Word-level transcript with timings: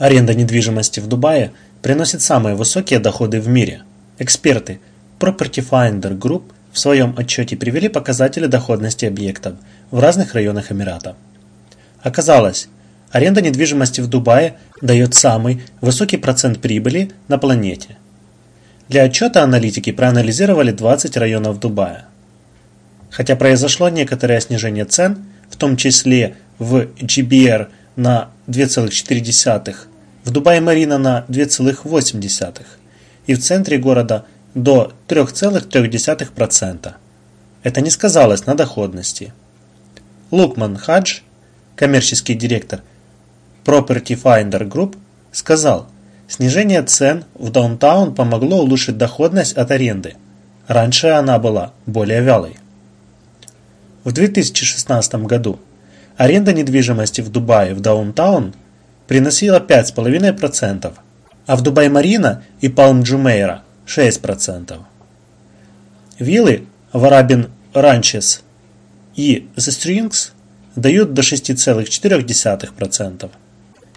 Аренда 0.00 0.32
недвижимости 0.32 0.98
в 0.98 1.08
Дубае 1.08 1.52
приносит 1.82 2.22
самые 2.22 2.56
высокие 2.56 3.00
доходы 3.00 3.38
в 3.38 3.48
мире. 3.48 3.82
Эксперты 4.18 4.80
Property 5.18 5.62
Finder 5.62 6.18
Group 6.18 6.44
в 6.72 6.78
своем 6.78 7.14
отчете 7.18 7.54
привели 7.54 7.90
показатели 7.90 8.46
доходности 8.46 9.04
объектов 9.04 9.56
в 9.90 10.00
разных 10.00 10.32
районах 10.32 10.72
Эмирата. 10.72 11.16
Оказалось, 12.02 12.68
аренда 13.10 13.42
недвижимости 13.42 14.00
в 14.00 14.06
Дубае 14.06 14.54
дает 14.80 15.14
самый 15.14 15.64
высокий 15.82 16.16
процент 16.16 16.62
прибыли 16.62 17.10
на 17.28 17.36
планете. 17.36 17.98
Для 18.88 19.02
отчета 19.02 19.42
аналитики 19.42 19.92
проанализировали 19.92 20.70
20 20.70 21.14
районов 21.18 21.60
Дубая. 21.60 22.06
Хотя 23.10 23.36
произошло 23.36 23.90
некоторое 23.90 24.40
снижение 24.40 24.86
цен, 24.86 25.26
в 25.50 25.56
том 25.56 25.76
числе 25.76 26.36
в 26.58 26.86
GBR 27.02 27.68
на 27.96 28.30
2,4, 28.48 29.89
в 30.24 30.30
Дубае-Марина 30.30 30.98
на 30.98 31.24
2,8 31.28 32.64
и 33.26 33.34
в 33.34 33.38
центре 33.40 33.78
города 33.78 34.24
до 34.54 34.92
3,3%. 35.08 36.92
Это 37.62 37.80
не 37.80 37.90
сказалось 37.90 38.46
на 38.46 38.54
доходности. 38.54 39.32
Лукман 40.30 40.76
Хадж, 40.76 41.20
коммерческий 41.76 42.34
директор 42.34 42.80
Property 43.64 44.20
Finder 44.20 44.66
Group, 44.68 44.96
сказал, 45.32 45.86
снижение 46.28 46.82
цен 46.82 47.24
в 47.34 47.50
даунтаун 47.50 48.14
помогло 48.14 48.58
улучшить 48.58 48.96
доходность 48.96 49.56
от 49.56 49.70
аренды. 49.70 50.14
Раньше 50.66 51.08
она 51.08 51.38
была 51.38 51.72
более 51.86 52.22
вялой. 52.22 52.56
В 54.04 54.12
2016 54.12 55.14
году 55.26 55.58
аренда 56.16 56.52
недвижимости 56.52 57.20
в 57.20 57.28
Дубае 57.30 57.74
в 57.74 57.80
даунтаун 57.80 58.54
приносила 59.10 59.58
5,5%, 59.58 60.92
а 61.46 61.56
в 61.56 61.62
Дубай-Марина 61.62 62.44
и 62.60 62.68
Палм-Джумейра 62.68 63.64
6%. 63.84 64.78
Виллы 66.20 66.66
в 66.92 67.04
Арабин 67.04 67.50
Ранчес 67.74 68.44
и 69.16 69.48
The 69.56 69.56
Strings 69.56 70.30
дают 70.76 71.12
до 71.12 71.22
6,4%, 71.22 73.30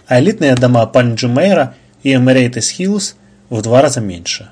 а 0.08 0.18
элитные 0.18 0.56
дома 0.56 0.84
Пальм-Джумейра 0.86 1.76
и 2.02 2.12
Emirates 2.12 2.74
Hills 2.76 3.14
в 3.50 3.62
два 3.62 3.82
раза 3.82 4.00
меньше. 4.00 4.50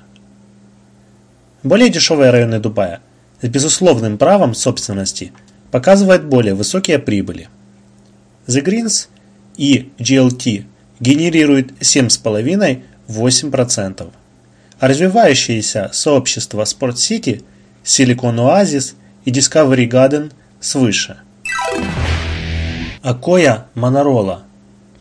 Более 1.61 1.89
дешевые 1.89 2.31
районы 2.31 2.61
Дубая 2.61 3.01
с 3.41 3.49
безусловным 3.49 4.17
правом 4.17 4.55
собственности 4.55 5.33
показывают 5.71 6.23
более 6.23 6.53
высокие 6.53 6.99
прибыли. 6.99 7.49
The 8.47 8.63
Greens 8.63 9.09
и 9.57 9.89
GLT 9.99 10.63
генерируют 10.99 11.71
7,5-8%, 11.81 14.07
а 14.79 14.87
развивающиеся 14.87 15.89
сообщества 15.93 16.63
Sport 16.63 16.95
City, 16.95 17.43
Silicon 17.83 18.37
Oasis 18.37 18.93
и 19.25 19.31
Discovery 19.31 19.87
Garden 19.89 20.31
свыше. 20.59 21.17
Акоя 23.01 23.65
Монорола. 23.75 24.43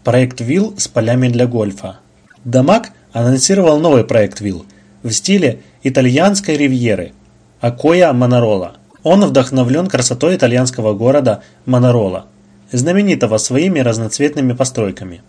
Проект 0.02 0.40
вилл 0.40 0.74
с 0.76 0.88
полями 0.88 1.28
для 1.28 1.46
гольфа. 1.46 2.00
Дамаг 2.44 2.90
анонсировал 3.12 3.78
новый 3.78 4.02
проект 4.04 4.40
вилл 4.40 4.66
в 5.04 5.12
стиле 5.12 5.60
итальянской 5.84 6.56
ривьеры 6.56 7.12
Акоя 7.60 8.12
Монорола. 8.12 8.72
Он 9.04 9.24
вдохновлен 9.24 9.86
красотой 9.86 10.34
итальянского 10.36 10.94
города 10.94 11.42
Монорола, 11.66 12.26
знаменитого 12.72 13.38
своими 13.38 13.80
разноцветными 13.80 14.52
постройками. 14.52 15.22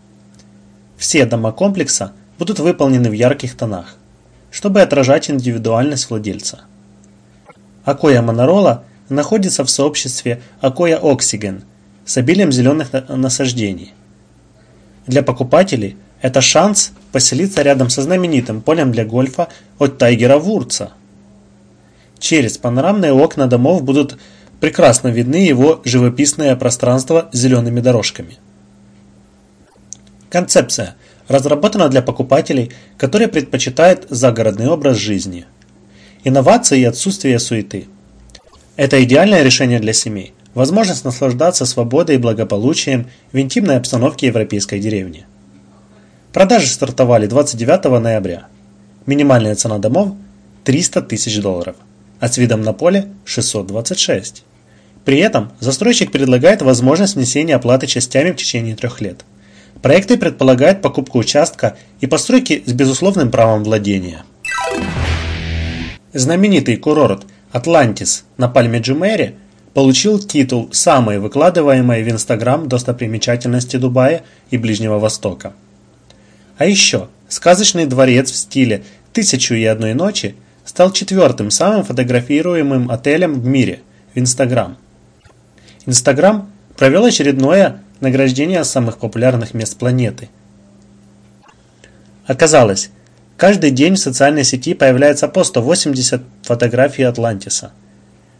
Все 0.97 1.25
дома 1.25 1.51
комплекса 1.51 2.13
будут 2.39 2.59
выполнены 2.59 3.09
в 3.09 3.13
ярких 3.13 3.55
тонах, 3.55 3.95
чтобы 4.51 4.81
отражать 4.81 5.29
индивидуальность 5.29 6.09
владельца. 6.09 6.61
Акоя 7.83 8.21
Монорола 8.21 8.83
находится 9.09 9.63
в 9.63 9.69
сообществе 9.69 10.41
Акоя 10.61 10.97
Оксиген 10.97 11.63
с 12.05 12.17
обилием 12.17 12.51
зеленых 12.51 12.91
насаждений. 13.09 13.93
Для 15.05 15.21
покупателей 15.21 15.97
это 16.21 16.39
шанс 16.39 16.93
поселиться 17.11 17.61
рядом 17.61 17.89
со 17.89 18.01
знаменитым 18.01 18.61
полем 18.61 18.91
для 18.93 19.03
гольфа 19.03 19.49
от 19.77 19.97
Тайгера 19.97 20.37
Вурца. 20.37 20.93
Через 22.19 22.57
панорамные 22.57 23.11
окна 23.11 23.47
домов 23.47 23.83
будут 23.83 24.17
прекрасно 24.63 25.09
видны 25.09 25.45
его 25.45 25.81
живописное 25.83 26.55
пространство 26.55 27.27
с 27.33 27.37
зелеными 27.37 27.81
дорожками. 27.81 28.37
Концепция 30.29 30.95
разработана 31.27 31.89
для 31.89 32.01
покупателей, 32.01 32.71
которые 32.97 33.27
предпочитают 33.27 34.05
загородный 34.09 34.69
образ 34.69 34.95
жизни. 34.95 35.47
Инновации 36.23 36.79
и 36.79 36.85
отсутствие 36.85 37.39
суеты. 37.39 37.87
Это 38.77 39.03
идеальное 39.03 39.43
решение 39.43 39.81
для 39.81 39.91
семей. 39.91 40.33
Возможность 40.53 41.03
наслаждаться 41.03 41.65
свободой 41.65 42.15
и 42.15 42.19
благополучием 42.19 43.09
в 43.33 43.39
интимной 43.39 43.75
обстановке 43.75 44.27
европейской 44.27 44.79
деревни. 44.79 45.25
Продажи 46.31 46.67
стартовали 46.67 47.27
29 47.27 47.99
ноября. 48.01 48.47
Минимальная 49.07 49.55
цена 49.55 49.77
домов– 49.77 50.15
300 50.63 51.01
тысяч 51.01 51.41
долларов, 51.41 51.75
а 52.21 52.29
с 52.29 52.37
видом 52.37 52.61
на 52.61 52.71
поле– 52.71 53.09
626. 53.25 54.45
При 55.05 55.19
этом 55.19 55.51
застройщик 55.59 56.11
предлагает 56.11 56.61
возможность 56.61 57.15
внесения 57.15 57.55
оплаты 57.55 57.87
частями 57.87 58.31
в 58.31 58.35
течение 58.35 58.75
трех 58.75 59.01
лет. 59.01 59.25
Проекты 59.81 60.17
предполагают 60.17 60.81
покупку 60.81 61.19
участка 61.19 61.75
и 61.99 62.07
постройки 62.07 62.63
с 62.65 62.71
безусловным 62.71 63.31
правом 63.31 63.63
владения. 63.63 64.23
Знаменитый 66.13 66.77
курорт 66.77 67.25
Атлантис 67.51 68.23
на 68.37 68.47
Пальме 68.47 68.79
Джумере 68.79 69.35
получил 69.73 70.19
титул 70.19 70.69
«Самой 70.71 71.19
выкладываемой 71.19 72.03
в 72.03 72.09
Инстаграм 72.09 72.69
достопримечательности 72.69 73.77
Дубая 73.77 74.23
и 74.51 74.57
Ближнего 74.57 74.99
Востока». 74.99 75.53
А 76.57 76.65
еще 76.65 77.09
сказочный 77.27 77.85
дворец 77.87 78.31
в 78.31 78.35
стиле 78.35 78.83
«Тысячу 79.11 79.55
и 79.55 79.65
одной 79.65 79.95
ночи» 79.95 80.35
стал 80.63 80.93
четвертым 80.93 81.51
самым 81.51 81.83
фотографируемым 81.83 82.89
отелем 82.89 83.33
в 83.33 83.45
мире 83.45 83.81
в 84.13 84.19
Инстаграм. 84.19 84.77
Инстаграм 85.85 86.49
провел 86.77 87.05
очередное 87.05 87.81
награждение 87.99 88.63
самых 88.63 88.97
популярных 88.97 89.53
мест 89.53 89.77
планеты. 89.77 90.29
Оказалось, 92.25 92.89
каждый 93.37 93.71
день 93.71 93.95
в 93.95 93.99
социальной 93.99 94.45
сети 94.45 94.73
появляется 94.73 95.27
по 95.27 95.43
180 95.43 96.21
фотографий 96.43 97.03
Атлантиса. 97.03 97.73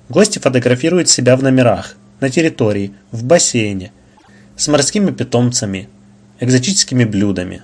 Гости 0.10 0.40
фотографируют 0.40 1.10
себя 1.10 1.36
в 1.36 1.44
номерах, 1.44 1.96
на 2.20 2.30
территории, 2.30 2.94
в 3.12 3.24
бассейне, 3.24 3.92
с 4.56 4.68
морскими 4.70 5.12
питомцами, 5.12 5.90
экзотическими 6.40 7.04
блюдами. 7.04 7.64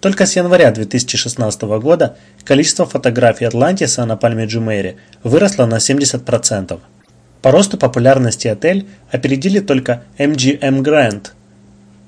Только 0.00 0.26
с 0.26 0.36
января 0.36 0.70
2016 0.70 1.62
года 1.62 2.16
количество 2.44 2.86
фотографий 2.86 3.46
Атлантиса 3.46 4.04
на 4.04 4.16
Пальме 4.16 4.44
Джумейре 4.44 4.96
выросло 5.24 5.66
на 5.66 5.76
70%. 5.76 6.78
По 7.42 7.50
росту 7.52 7.78
популярности 7.78 8.48
отель 8.48 8.86
опередили 9.10 9.60
только 9.60 10.02
MGM 10.18 10.82
Grand 10.82 11.28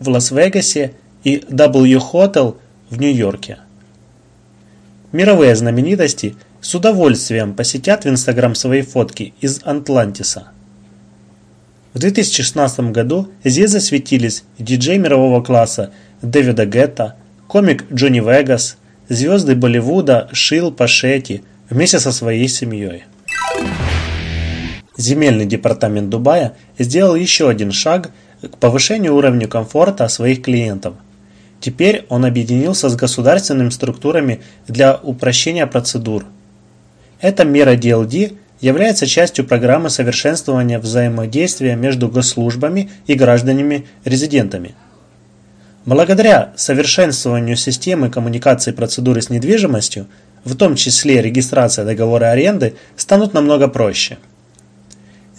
в 0.01 0.09
Лас-Вегасе 0.09 0.93
и 1.23 1.37
W 1.49 2.01
Hotel 2.13 2.57
в 2.89 2.99
Нью-Йорке. 2.99 3.59
Мировые 5.13 5.55
знаменитости 5.55 6.35
с 6.61 6.75
удовольствием 6.75 7.55
посетят 7.55 8.05
в 8.05 8.09
Инстаграм 8.09 8.55
свои 8.55 8.83
фотки 8.83 9.35
из 9.41 9.61
Атлантиса. 9.65 10.49
В 11.95 11.99
2016 11.99 12.93
году 12.93 13.29
здесь 13.43 13.71
засветились 13.71 14.45
диджей 14.59 14.99
мирового 14.99 15.43
класса 15.43 15.91
Дэвида 16.23 16.67
Гетта, 16.67 17.17
комик 17.49 17.85
Джонни 17.93 18.21
Вегас, 18.21 18.77
звезды 19.09 19.57
Болливуда 19.57 20.29
Шил 20.33 20.71
Пашети 20.71 21.43
вместе 21.69 21.99
со 21.99 22.13
своей 22.13 22.47
семьей. 22.47 23.05
Земельный 25.01 25.47
департамент 25.47 26.11
Дубая 26.11 26.53
сделал 26.79 27.15
еще 27.15 27.49
один 27.49 27.73
шаг 27.73 28.11
к 28.43 28.59
повышению 28.59 29.15
уровня 29.15 29.49
комфорта 29.49 30.07
своих 30.09 30.43
клиентов. 30.43 30.93
Теперь 31.59 32.05
он 32.11 32.27
объединился 32.27 32.91
с 32.91 32.97
государственными 32.97 33.71
структурами 33.71 34.43
для 34.69 34.95
упрощения 34.97 35.67
процедур. 35.67 36.27
Эта 37.19 37.47
мера 37.47 37.77
DLD 37.77 38.37
является 38.61 39.07
частью 39.07 39.47
программы 39.47 39.89
совершенствования 39.89 40.79
взаимодействия 40.79 41.77
между 41.77 42.11
госслужбами 42.11 42.91
и 43.07 43.15
гражданами-резидентами. 43.15 44.75
Благодаря 45.87 46.53
совершенствованию 46.57 47.57
системы 47.57 48.11
коммуникации 48.11 48.73
процедуры 48.73 49.23
с 49.23 49.31
недвижимостью, 49.31 50.09
в 50.45 50.55
том 50.57 50.75
числе 50.75 51.23
регистрация 51.23 51.87
договора 51.87 52.27
аренды, 52.27 52.75
станут 52.97 53.33
намного 53.33 53.67
проще– 53.67 54.19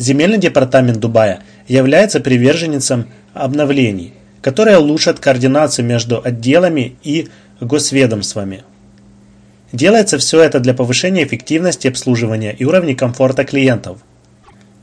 Земельный 0.01 0.39
департамент 0.39 1.00
Дубая 1.00 1.43
является 1.67 2.20
приверженцем 2.22 3.05
обновлений, 3.36 4.15
которые 4.41 4.79
улучшат 4.79 5.20
координацию 5.20 5.86
между 5.86 6.20
отделами 6.24 6.96
и 7.03 7.27
госведомствами. 7.60 8.63
Делается 9.72 10.17
все 10.17 10.41
это 10.41 10.60
для 10.60 10.74
повышения 10.74 11.24
эффективности 11.24 11.88
обслуживания 11.88 12.51
и 12.51 12.65
уровня 12.65 12.96
комфорта 12.96 13.43
клиентов. 13.43 14.00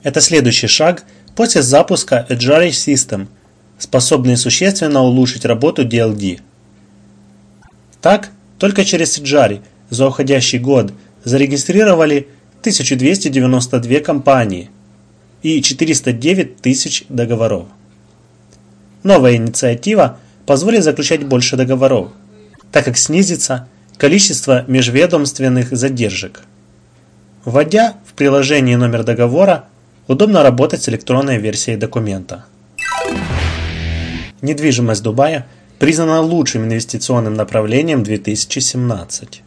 Это 0.05 0.21
следующий 0.21 0.69
шаг 0.69 1.03
после 1.35 1.63
запуска 1.63 2.25
Agile 2.29 2.69
System, 2.69 3.27
способный 3.77 4.37
существенно 4.37 5.03
улучшить 5.03 5.45
работу 5.45 5.85
DLD. 5.85 6.39
Так, 8.01 8.31
только 8.57 8.85
через 8.85 9.19
Agile 9.19 9.63
за 9.91 10.07
уходящий 10.07 10.61
год 10.61 10.93
зарегистрировали 11.25 12.29
1292 12.61 13.99
компании 13.99 14.71
и 15.43 15.63
409 15.63 16.57
тысяч 16.57 17.05
договоров. 17.09 17.67
Новая 19.03 19.37
инициатива 19.37 20.19
позволит 20.47 20.83
заключать 20.83 21.25
больше 21.27 21.57
договоров, 21.57 22.11
так 22.73 22.85
как 22.85 22.97
снизится 22.97 23.69
количество 23.97 24.65
межведомственных 24.67 25.77
задержек. 25.77 26.43
Вводя 27.45 27.97
в 28.07 28.15
приложении 28.15 28.75
номер 28.75 29.05
договора, 29.05 29.67
удобно 30.07 30.43
работать 30.43 30.83
с 30.83 30.89
электронной 30.89 31.39
версией 31.39 31.77
документа. 31.77 32.45
Недвижимость 34.41 35.03
Дубая 35.03 35.47
признана 35.79 36.21
лучшим 36.21 36.65
инвестиционным 36.65 37.35
направлением 37.35 38.03
2017. 38.03 39.43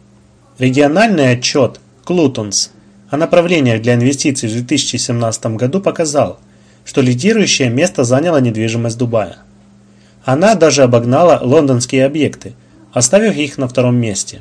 Региональный 0.58 1.32
отчет 1.32 1.80
Клутонс 2.04 2.72
о 3.12 3.18
направлениях 3.18 3.82
для 3.82 3.94
инвестиций 3.94 4.48
в 4.48 4.52
2017 4.52 5.46
году 5.56 5.82
показал, 5.82 6.40
что 6.82 7.02
лидирующее 7.02 7.68
место 7.68 8.04
заняла 8.04 8.40
недвижимость 8.40 8.96
Дубая. 8.96 9.36
Она 10.24 10.54
даже 10.54 10.82
обогнала 10.82 11.38
лондонские 11.42 12.06
объекты, 12.06 12.54
оставив 12.90 13.36
их 13.36 13.58
на 13.58 13.68
втором 13.68 13.96
месте. 13.96 14.40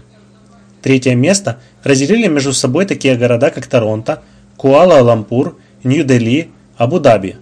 Третье 0.82 1.16
место 1.16 1.60
разделили 1.84 2.28
между 2.28 2.54
собой 2.54 2.86
такие 2.86 3.18
города, 3.18 3.50
как 3.50 3.68
Торонто, 3.68 4.22
Куала-Лампур, 4.56 5.58
Нью-Дели, 5.84 6.50
Абу-Даби. 6.78 7.36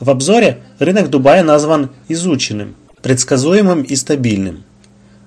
В 0.00 0.08
обзоре 0.08 0.60
рынок 0.78 1.10
Дубая 1.10 1.44
назван 1.44 1.90
изученным, 2.08 2.74
предсказуемым 3.02 3.82
и 3.82 3.94
стабильным. 3.94 4.64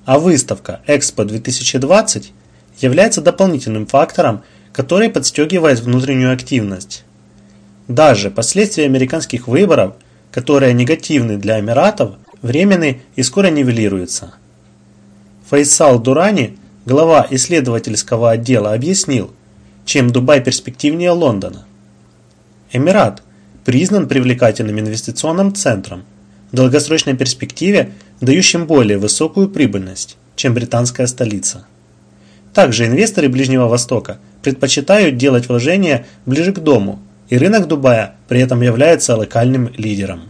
А 0.05 0.17
выставка 0.17 0.79
Экспо 0.87 1.25
2020 1.25 2.33
является 2.79 3.21
дополнительным 3.21 3.85
фактором, 3.85 4.41
который 4.79 5.09
подстегивает 5.09 5.81
внутреннюю 5.81 6.31
активность. 6.31 7.03
Даже 7.89 8.31
последствия 8.31 8.85
американских 8.85 9.49
выборов, 9.49 9.95
которые 10.31 10.71
негативны 10.71 11.35
для 11.37 11.59
Эмиратов, 11.59 12.11
временны 12.41 13.01
и 13.17 13.23
скоро 13.23 13.47
нивелируются. 13.47 14.35
Файсал 15.49 15.99
Дурани, 15.99 16.57
глава 16.85 17.27
исследовательского 17.29 18.31
отдела, 18.31 18.71
объяснил, 18.71 19.33
чем 19.83 20.11
Дубай 20.11 20.39
перспективнее 20.39 21.11
Лондона. 21.11 21.65
Эмират 22.71 23.21
признан 23.65 24.07
привлекательным 24.07 24.79
инвестиционным 24.79 25.53
центром, 25.53 26.05
в 26.53 26.55
долгосрочной 26.55 27.17
перспективе 27.17 27.91
дающим 28.21 28.65
более 28.65 28.97
высокую 28.97 29.49
прибыльность, 29.49 30.15
чем 30.37 30.53
британская 30.53 31.07
столица. 31.07 31.65
Также 32.53 32.85
инвесторы 32.85 33.27
Ближнего 33.27 33.67
Востока 33.67 34.19
предпочитают 34.41 35.17
делать 35.17 35.49
вложения 35.49 36.05
ближе 36.25 36.53
к 36.53 36.59
дому, 36.59 36.99
и 37.29 37.37
рынок 37.37 37.67
Дубая 37.67 38.15
при 38.27 38.41
этом 38.41 38.61
является 38.61 39.15
локальным 39.15 39.71
лидером. 39.77 40.29